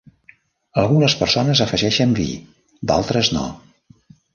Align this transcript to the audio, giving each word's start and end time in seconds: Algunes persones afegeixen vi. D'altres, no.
Algunes 0.83 1.17
persones 1.21 1.63
afegeixen 1.67 2.19
vi. 2.23 2.29
D'altres, 2.93 3.35
no. 3.41 3.51